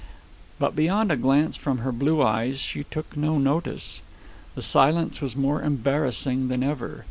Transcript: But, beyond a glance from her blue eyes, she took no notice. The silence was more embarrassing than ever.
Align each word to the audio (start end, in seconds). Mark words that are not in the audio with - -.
But, 0.57 0.75
beyond 0.75 1.11
a 1.11 1.15
glance 1.15 1.55
from 1.55 1.77
her 1.77 1.91
blue 1.91 2.23
eyes, 2.23 2.59
she 2.59 2.85
took 2.85 3.15
no 3.15 3.37
notice. 3.37 4.01
The 4.55 4.63
silence 4.63 5.21
was 5.21 5.35
more 5.35 5.61
embarrassing 5.61 6.47
than 6.47 6.63
ever. 6.63 6.99